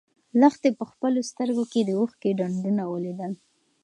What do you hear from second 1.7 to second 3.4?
کې د اوښکو ډنډول ولیدل.